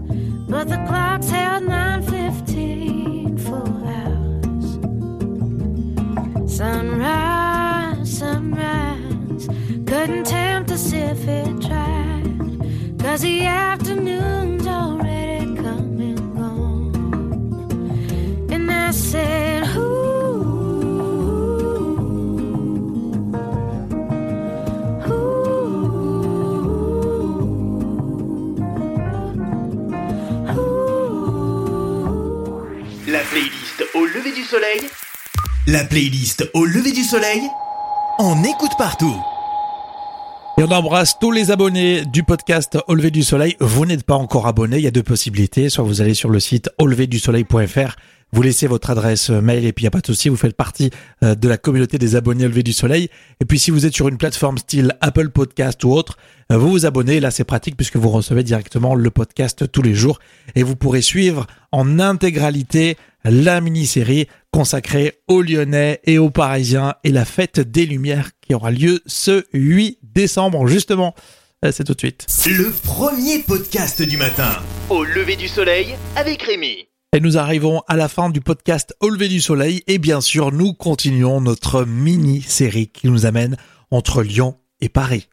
but 0.50 0.68
the 0.68 0.76
clock's 0.86 1.30
held 1.30 1.64
9:15 1.66 3.38
for 3.38 3.64
hours. 3.88 4.78
Sunrise, 6.46 8.18
sunrise, 8.18 9.48
couldn't 9.86 10.26
tempt 10.26 10.70
us 10.70 10.92
if 10.92 11.26
it 11.26 11.58
tried, 11.62 12.36
cause 12.98 13.22
the 13.22 13.46
afternoon's 13.46 14.66
already 14.66 15.54
come 15.56 16.00
and 16.02 16.34
gone. 16.36 16.92
And 18.50 18.70
I 18.70 18.90
said, 18.90 19.39
soleil. 34.50 34.80
La 35.68 35.84
playlist 35.84 36.50
au 36.54 36.64
lever 36.64 36.90
du 36.90 37.04
soleil. 37.04 37.40
On 38.18 38.42
écoute 38.42 38.72
partout. 38.76 39.16
Et 40.58 40.64
on 40.64 40.70
embrasse 40.72 41.20
tous 41.20 41.30
les 41.30 41.52
abonnés 41.52 42.04
du 42.04 42.24
podcast 42.24 42.76
Au 42.88 42.96
lever 42.96 43.12
du 43.12 43.22
soleil. 43.22 43.56
Vous 43.60 43.86
n'êtes 43.86 44.02
pas 44.02 44.16
encore 44.16 44.48
abonné, 44.48 44.78
il 44.78 44.82
y 44.82 44.88
a 44.88 44.90
deux 44.90 45.04
possibilités. 45.04 45.68
Soit 45.68 45.84
vous 45.84 46.00
allez 46.00 46.14
sur 46.14 46.30
le 46.30 46.40
site 46.40 46.68
auleverdusoleil.fr, 46.78 47.94
vous 48.32 48.42
laissez 48.42 48.66
votre 48.66 48.90
adresse 48.90 49.30
mail 49.30 49.64
et 49.64 49.72
puis 49.72 49.82
il 49.82 49.86
n'y 49.86 49.88
a 49.88 49.90
pas 49.90 50.00
de 50.00 50.06
souci, 50.06 50.28
vous 50.28 50.36
faites 50.36 50.56
partie 50.56 50.90
euh, 51.24 51.34
de 51.34 51.48
la 51.48 51.58
communauté 51.58 51.98
des 51.98 52.16
abonnés 52.16 52.44
Au 52.44 52.48
lever 52.48 52.62
du 52.62 52.72
soleil. 52.72 53.08
Et 53.40 53.44
puis 53.44 53.58
si 53.58 53.70
vous 53.70 53.86
êtes 53.86 53.94
sur 53.94 54.08
une 54.08 54.18
plateforme 54.18 54.58
style 54.58 54.96
Apple 55.00 55.30
Podcast 55.30 55.82
ou 55.84 55.92
autre, 55.92 56.16
euh, 56.52 56.56
vous 56.56 56.70
vous 56.70 56.86
abonnez. 56.86 57.20
Là, 57.20 57.30
c'est 57.30 57.44
pratique 57.44 57.76
puisque 57.76 57.96
vous 57.96 58.08
recevez 58.10 58.42
directement 58.42 58.94
le 58.94 59.10
podcast 59.10 59.70
tous 59.70 59.82
les 59.82 59.94
jours 59.94 60.18
et 60.54 60.62
vous 60.62 60.76
pourrez 60.76 61.02
suivre 61.02 61.46
en 61.72 61.98
intégralité 61.98 62.96
la 63.24 63.60
mini-série 63.60 64.26
consacrée 64.50 65.20
aux 65.28 65.42
Lyonnais 65.42 66.00
et 66.04 66.18
aux 66.18 66.30
Parisiens 66.30 66.94
et 67.04 67.10
la 67.10 67.24
fête 67.24 67.60
des 67.60 67.86
Lumières 67.86 68.30
qui 68.40 68.54
aura 68.54 68.70
lieu 68.70 69.00
ce 69.06 69.44
8 69.52 69.98
décembre. 70.02 70.66
Justement, 70.66 71.14
Euh, 71.62 71.72
c'est 71.72 71.84
tout 71.84 71.92
de 71.92 72.00
suite. 72.00 72.26
Le 72.46 72.70
premier 72.70 73.40
podcast 73.40 74.00
du 74.00 74.16
matin. 74.16 74.50
Au 74.88 75.04
lever 75.04 75.36
du 75.36 75.46
soleil 75.46 75.94
avec 76.16 76.40
Rémi. 76.42 76.89
Et 77.12 77.18
nous 77.18 77.38
arrivons 77.38 77.82
à 77.88 77.96
la 77.96 78.06
fin 78.06 78.30
du 78.30 78.40
podcast 78.40 78.94
Au 79.00 79.08
lever 79.08 79.26
du 79.26 79.40
soleil 79.40 79.82
et 79.88 79.98
bien 79.98 80.20
sûr 80.20 80.52
nous 80.52 80.74
continuons 80.74 81.40
notre 81.40 81.84
mini-série 81.84 82.86
qui 82.86 83.08
nous 83.08 83.26
amène 83.26 83.56
entre 83.90 84.22
Lyon 84.22 84.56
et 84.80 84.88
Paris. 84.88 85.28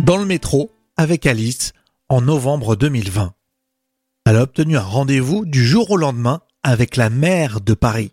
Dans 0.00 0.16
le 0.16 0.24
métro 0.24 0.72
avec 0.96 1.24
Alice 1.24 1.72
en 2.08 2.20
novembre 2.20 2.74
2020. 2.74 3.32
Elle 4.26 4.36
a 4.36 4.42
obtenu 4.42 4.76
un 4.76 4.80
rendez-vous 4.80 5.44
du 5.44 5.64
jour 5.64 5.88
au 5.92 5.98
lendemain 5.98 6.40
avec 6.64 6.96
la 6.96 7.10
maire 7.10 7.60
de 7.60 7.74
Paris. 7.74 8.10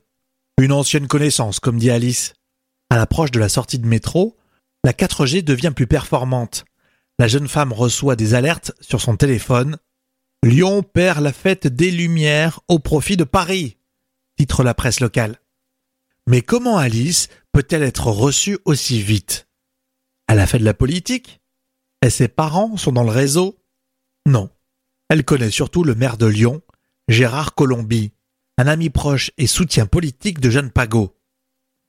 Une 0.59 0.73
ancienne 0.73 1.07
connaissance, 1.07 1.59
comme 1.59 1.79
dit 1.79 1.89
Alice. 1.89 2.35
À 2.91 2.97
l'approche 2.97 3.31
de 3.31 3.39
la 3.39 3.49
sortie 3.49 3.79
de 3.79 3.87
métro, 3.87 4.37
la 4.83 4.93
4G 4.93 5.43
devient 5.43 5.73
plus 5.75 5.87
performante. 5.87 6.65
La 7.19 7.27
jeune 7.27 7.47
femme 7.47 7.73
reçoit 7.73 8.15
des 8.15 8.33
alertes 8.33 8.71
sur 8.79 9.01
son 9.01 9.17
téléphone. 9.17 9.77
Lyon 10.43 10.83
perd 10.83 11.21
la 11.21 11.33
fête 11.33 11.67
des 11.67 11.91
Lumières 11.91 12.59
au 12.67 12.79
profit 12.79 13.17
de 13.17 13.23
Paris, 13.23 13.77
titre 14.37 14.63
la 14.63 14.73
presse 14.73 14.99
locale. 14.99 15.39
Mais 16.27 16.41
comment 16.41 16.77
Alice 16.77 17.29
peut-elle 17.53 17.83
être 17.83 18.07
reçue 18.07 18.59
aussi 18.65 19.01
vite? 19.01 19.47
Elle 20.27 20.39
a 20.39 20.47
fait 20.47 20.59
de 20.59 20.65
la 20.65 20.73
politique? 20.73 21.41
Et 22.05 22.09
ses 22.09 22.27
parents 22.27 22.77
sont 22.77 22.91
dans 22.91 23.03
le 23.03 23.09
réseau? 23.09 23.59
Non. 24.27 24.49
Elle 25.09 25.23
connaît 25.23 25.51
surtout 25.51 25.83
le 25.83 25.95
maire 25.95 26.17
de 26.17 26.27
Lyon, 26.27 26.61
Gérard 27.07 27.55
Colombi, 27.55 28.11
un 28.57 28.67
ami 28.67 28.89
proche 28.89 29.31
et 29.37 29.47
soutien 29.47 29.85
politique 29.85 30.39
de 30.39 30.49
Jeanne 30.49 30.69
Pagot. 30.69 31.17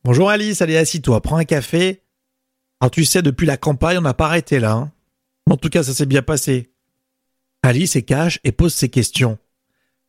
Bonjour 0.05 0.31
Alice, 0.31 0.63
allez 0.63 0.77
assis-toi, 0.77 1.21
prends 1.21 1.37
un 1.37 1.45
café. 1.45 2.05
Alors 2.81 2.91
tu 2.91 3.05
sais, 3.05 3.23
depuis 3.23 3.47
la 3.47 3.57
campagne, 3.57 3.99
on 3.99 4.03
n'a 4.03 4.15
pas 4.15 4.27
arrêté 4.27 4.61
là. 4.61 4.73
hein. 4.73 4.93
En 5.51 5.57
tout 5.57 5.69
cas, 5.69 5.83
ça 5.83 5.95
s'est 5.95 6.07
bien 6.07 6.23
passé. 6.23 6.71
Alice 7.63 7.97
est 7.97 8.03
cache 8.03 8.39
et 8.45 8.53
pose 8.53 8.73
ses 8.75 8.89
questions. 8.89 9.39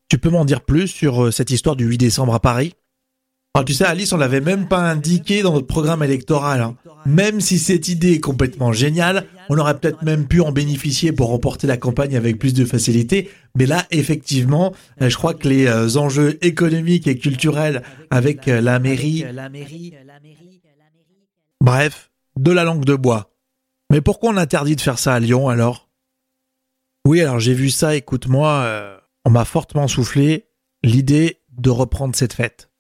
Tu 0.07 0.17
peux 0.17 0.29
m'en 0.29 0.45
dire 0.45 0.61
plus 0.61 0.87
sur 0.87 1.25
euh, 1.25 1.31
cette 1.31 1.49
histoire 1.51 1.75
du 1.75 1.85
8 1.85 1.97
décembre 1.97 2.33
à 2.33 2.39
Paris? 2.39 2.73
Alors 3.55 3.65
tu 3.65 3.73
sais, 3.73 3.85
Alice, 3.85 4.13
on 4.13 4.17
l'avait 4.17 4.41
même 4.41 4.67
pas 4.67 4.79
indiqué 4.79 5.41
dans 5.41 5.53
notre 5.53 5.65
programme 5.65 6.03
électoral. 6.03 6.61
hein. 6.61 6.75
Même 7.07 7.41
si 7.41 7.57
cette 7.57 7.87
idée 7.87 8.13
est 8.13 8.19
complètement 8.19 8.71
géniale, 8.71 9.25
on 9.49 9.57
aurait 9.57 9.77
peut-être 9.79 10.03
même 10.03 10.27
pu 10.27 10.41
en 10.41 10.51
bénéficier 10.51 11.11
pour 11.11 11.29
remporter 11.29 11.65
la 11.65 11.77
campagne 11.77 12.15
avec 12.15 12.37
plus 12.37 12.53
de 12.53 12.65
facilité. 12.65 13.31
Mais 13.55 13.65
là, 13.65 13.87
effectivement, 13.89 14.73
euh, 15.01 15.09
je 15.09 15.15
crois 15.17 15.33
que 15.33 15.47
les 15.47 15.65
euh, 15.65 15.97
enjeux 15.97 16.37
économiques 16.45 17.07
et 17.07 17.17
culturels 17.17 17.81
avec 18.11 18.45
la 18.45 18.77
mairie... 18.79 19.25
Bref, 21.61 22.08
de 22.39 22.51
la 22.51 22.63
langue 22.63 22.85
de 22.85 22.95
bois. 22.95 23.35
Mais 23.91 23.99
pourquoi 23.99 24.31
on 24.31 24.37
interdit 24.37 24.77
de 24.77 24.81
faire 24.81 24.97
ça 24.97 25.13
à 25.13 25.19
Lyon 25.19 25.49
alors? 25.49 25.89
Oui, 27.05 27.21
alors 27.21 27.39
j'ai 27.39 27.53
vu 27.53 27.69
ça, 27.69 27.95
écoute-moi, 27.95 28.49
euh, 28.63 28.97
on 29.25 29.29
m'a 29.29 29.43
fortement 29.43 29.89
soufflé 29.89 30.47
l'idée 30.81 31.41
de 31.51 31.69
reprendre 31.69 32.15
cette 32.15 32.33
fête. 32.33 32.71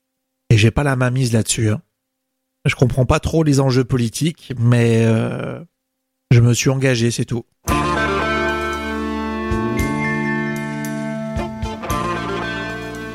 Et 0.49 0.57
j'ai 0.57 0.71
pas 0.71 0.83
la 0.83 0.95
main 0.95 1.09
mise 1.09 1.33
là-dessus. 1.33 1.69
hein. 1.69 1.81
Je 2.65 2.75
comprends 2.75 3.05
pas 3.05 3.19
trop 3.19 3.43
les 3.43 3.59
enjeux 3.59 3.83
politiques, 3.83 4.53
mais 4.57 5.05
euh, 5.05 5.61
je 6.31 6.39
me 6.39 6.53
suis 6.53 6.69
engagé, 6.69 7.11
c'est 7.11 7.25
tout. 7.25 7.45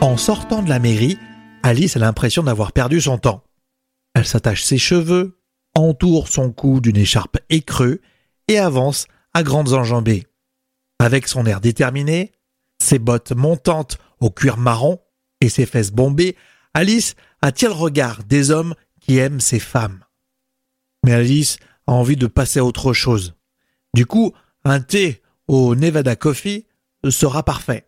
En 0.01 0.19
sortant 0.19 0.63
de 0.63 0.69
la 0.69 0.79
mairie, 0.79 1.19
Alice 1.63 1.97
a 1.97 2.01
l'impression 2.01 2.43
d'avoir 2.43 2.73
perdu 2.73 3.01
son 3.01 3.17
temps. 3.17 3.43
Elle 4.15 4.27
s'attache 4.27 4.63
ses 4.63 4.79
cheveux, 4.79 5.41
entoure 5.75 6.29
son 6.29 6.53
cou 6.53 6.81
d'une 6.81 6.97
écharpe 6.97 7.39
écrue 7.51 8.01
et 8.49 8.59
avance 8.59 9.07
à 9.33 9.43
grandes 9.43 9.73
enjambées. 9.73 10.27
Avec 10.99 11.29
son 11.29 11.47
air 11.47 11.61
déterminé, 11.61 12.33
ses 12.81 12.99
bottes 12.99 13.33
montantes 13.33 13.99
au 14.21 14.31
cuir 14.31 14.57
marron 14.57 15.01
et 15.41 15.49
ses 15.49 15.67
fesses 15.67 15.91
bombées, 15.91 16.37
Alice 16.73 17.15
attire 17.43 17.71
le 17.71 17.77
regard 17.77 18.25
des 18.25 18.51
hommes 18.51 18.75
qui 19.01 19.19
aiment 19.19 19.41
ces 19.41 19.59
femmes. 19.59 20.05
Mais 21.05 21.13
Alice 21.13 21.59
a 21.87 21.93
envie 21.93 22.17
de 22.17 22.27
passer 22.27 22.61
à 22.61 22.65
autre 22.65 22.93
chose. 22.93 23.35
Du 23.93 24.07
coup, 24.07 24.33
un 24.65 24.81
thé 24.81 25.23
au 25.47 25.75
Nevada 25.75 26.17
Coffee 26.17 26.67
sera 27.09 27.43
parfait. 27.43 27.87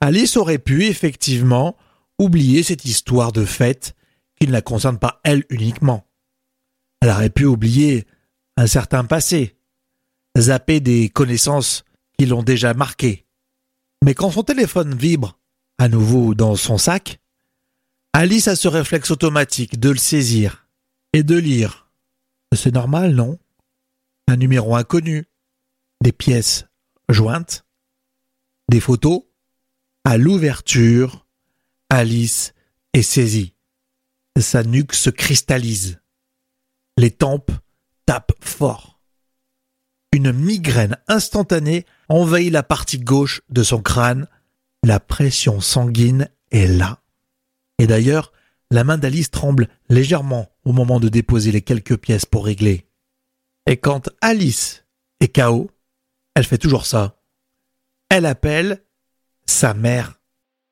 Alice 0.00 0.36
aurait 0.36 0.58
pu 0.58 0.86
effectivement 0.86 1.76
oublier 2.18 2.62
cette 2.62 2.84
histoire 2.84 3.32
de 3.32 3.44
fête 3.44 3.94
qui 4.40 4.46
ne 4.46 4.52
la 4.52 4.62
concerne 4.62 4.98
pas 4.98 5.20
elle 5.24 5.44
uniquement. 5.50 6.07
Elle 7.00 7.10
aurait 7.10 7.30
pu 7.30 7.44
oublier 7.44 8.06
un 8.56 8.66
certain 8.66 9.04
passé, 9.04 9.56
zapper 10.36 10.80
des 10.80 11.08
connaissances 11.08 11.84
qui 12.18 12.26
l'ont 12.26 12.42
déjà 12.42 12.74
marqué. 12.74 13.26
Mais 14.04 14.14
quand 14.14 14.30
son 14.30 14.42
téléphone 14.42 14.94
vibre 14.94 15.38
à 15.78 15.88
nouveau 15.88 16.34
dans 16.34 16.56
son 16.56 16.78
sac, 16.78 17.20
Alice 18.12 18.48
a 18.48 18.56
ce 18.56 18.68
réflexe 18.68 19.10
automatique 19.10 19.78
de 19.78 19.90
le 19.90 19.96
saisir 19.96 20.68
et 21.12 21.22
de 21.22 21.36
lire. 21.36 21.90
C'est 22.54 22.74
normal, 22.74 23.14
non? 23.14 23.38
Un 24.26 24.36
numéro 24.36 24.74
inconnu, 24.74 25.26
des 26.02 26.12
pièces 26.12 26.66
jointes, 27.08 27.64
des 28.70 28.80
photos. 28.80 29.22
À 30.04 30.16
l'ouverture, 30.16 31.26
Alice 31.90 32.54
est 32.92 33.02
saisie. 33.02 33.54
Sa 34.38 34.62
nuque 34.62 34.94
se 34.94 35.10
cristallise. 35.10 36.00
Les 36.98 37.12
tempes 37.12 37.52
tapent 38.06 38.32
fort. 38.40 38.98
Une 40.10 40.32
migraine 40.32 40.96
instantanée 41.06 41.86
envahit 42.08 42.52
la 42.52 42.64
partie 42.64 42.98
gauche 42.98 43.40
de 43.50 43.62
son 43.62 43.80
crâne. 43.80 44.26
La 44.84 44.98
pression 44.98 45.60
sanguine 45.60 46.28
est 46.50 46.66
là. 46.66 46.98
Et 47.78 47.86
d'ailleurs, 47.86 48.32
la 48.72 48.82
main 48.82 48.98
d'Alice 48.98 49.30
tremble 49.30 49.68
légèrement 49.88 50.48
au 50.64 50.72
moment 50.72 50.98
de 50.98 51.08
déposer 51.08 51.52
les 51.52 51.62
quelques 51.62 51.96
pièces 51.96 52.26
pour 52.26 52.46
régler. 52.46 52.84
Et 53.66 53.76
quand 53.76 54.10
Alice 54.20 54.84
est 55.20 55.32
KO, 55.32 55.70
elle 56.34 56.46
fait 56.46 56.58
toujours 56.58 56.84
ça. 56.84 57.22
Elle 58.10 58.26
appelle 58.26 58.82
sa 59.46 59.72
mère. 59.72 60.20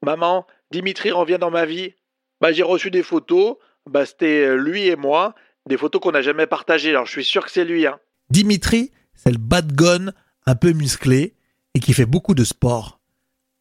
Maman, 0.02 0.44
Dimitri 0.72 1.12
revient 1.12 1.38
dans 1.40 1.52
ma 1.52 1.66
vie. 1.66 1.94
Bah, 2.40 2.50
j'ai 2.50 2.64
reçu 2.64 2.90
des 2.90 3.04
photos. 3.04 3.58
Bah, 3.88 4.04
c'était 4.04 4.56
lui 4.56 4.88
et 4.88 4.96
moi. 4.96 5.36
Des 5.66 5.76
photos 5.76 6.00
qu'on 6.00 6.12
n'a 6.12 6.22
jamais 6.22 6.46
partagées. 6.46 6.90
Alors, 6.90 7.06
je 7.06 7.12
suis 7.12 7.24
sûr 7.24 7.44
que 7.44 7.50
c'est 7.50 7.64
lui. 7.64 7.86
Hein. 7.86 7.98
Dimitri, 8.30 8.92
c'est 9.14 9.32
le 9.32 9.38
bad 9.38 9.72
gun 9.72 10.12
un 10.46 10.54
peu 10.54 10.72
musclé 10.72 11.34
et 11.74 11.80
qui 11.80 11.92
fait 11.92 12.06
beaucoup 12.06 12.34
de 12.34 12.44
sport. 12.44 13.00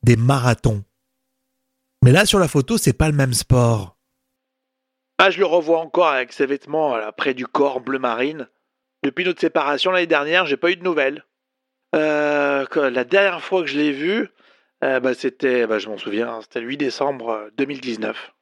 Des 0.04 0.16
marathons. 0.16 0.84
Mais 2.04 2.12
là, 2.12 2.26
sur 2.26 2.38
la 2.38 2.48
photo, 2.48 2.78
c'est 2.78 2.94
pas 2.94 3.10
le 3.10 3.16
même 3.16 3.34
sport. 3.34 3.98
Ah, 5.18 5.32
je 5.32 5.40
le 5.40 5.46
revois 5.46 5.80
encore 5.80 6.08
avec 6.08 6.34
ses 6.34 6.46
vêtements 6.46 6.98
là, 6.98 7.12
près 7.12 7.34
du 7.34 7.48
corps 7.48 7.80
bleu 7.80 8.00
marine. 8.00 8.48
Depuis 9.04 9.24
notre 9.24 9.40
séparation 9.40 9.92
l'année 9.92 10.08
dernière, 10.08 10.46
j'ai 10.46 10.58
pas 10.58 10.72
eu 10.72 10.76
de 10.76 10.84
nouvelles. 10.84 11.26
Euh, 11.96 12.66
la 12.76 13.04
dernière 13.06 13.42
fois 13.42 13.62
que 13.62 13.68
je 13.68 13.78
l'ai 13.78 13.92
vu, 13.92 14.30
euh, 14.84 15.00
bah, 15.00 15.14
c'était, 15.14 15.66
bah, 15.66 15.80
je 15.80 15.88
m'en 15.88 15.98
souviens, 15.98 16.30
hein, 16.30 16.40
c'était 16.42 16.60
le 16.60 16.68
8 16.68 16.78
décembre 16.78 17.50
2019. 17.58 18.35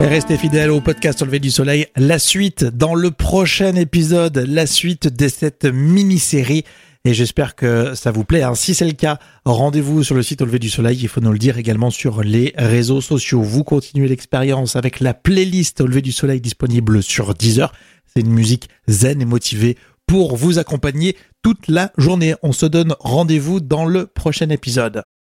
Restez 0.00 0.36
fidèles 0.36 0.70
au 0.70 0.80
podcast 0.80 1.22
Lever 1.22 1.40
du 1.40 1.50
Soleil. 1.50 1.86
La 1.96 2.18
suite 2.18 2.64
dans 2.64 2.94
le 2.94 3.10
prochain 3.10 3.74
épisode, 3.74 4.38
la 4.38 4.66
suite 4.66 5.08
de 5.08 5.28
cette 5.28 5.64
mini-série. 5.64 6.64
Et 7.04 7.14
j'espère 7.14 7.54
que 7.54 7.94
ça 7.94 8.10
vous 8.10 8.24
plaît. 8.24 8.42
Hein. 8.42 8.54
Si 8.54 8.74
c'est 8.74 8.86
le 8.86 8.92
cas, 8.92 9.18
rendez-vous 9.44 10.04
sur 10.04 10.14
le 10.14 10.22
site 10.22 10.42
Au 10.42 10.46
lever 10.46 10.58
du 10.58 10.70
soleil. 10.70 10.98
Il 11.00 11.08
faut 11.08 11.20
nous 11.20 11.32
le 11.32 11.38
dire 11.38 11.58
également 11.58 11.90
sur 11.90 12.22
les 12.22 12.52
réseaux 12.56 13.00
sociaux. 13.00 13.42
Vous 13.42 13.64
continuez 13.64 14.08
l'expérience 14.08 14.76
avec 14.76 15.00
la 15.00 15.14
playlist 15.14 15.80
Au 15.80 15.86
lever 15.86 16.02
du 16.02 16.12
soleil 16.12 16.40
disponible 16.40 17.02
sur 17.02 17.34
Deezer. 17.34 17.72
C'est 18.06 18.20
une 18.20 18.32
musique 18.32 18.68
zen 18.88 19.20
et 19.20 19.26
motivée 19.26 19.76
pour 20.06 20.36
vous 20.36 20.58
accompagner 20.58 21.16
toute 21.42 21.68
la 21.68 21.92
journée. 21.98 22.34
On 22.42 22.52
se 22.52 22.66
donne 22.66 22.94
rendez-vous 23.00 23.60
dans 23.60 23.84
le 23.84 24.06
prochain 24.06 24.48
épisode. 24.50 25.02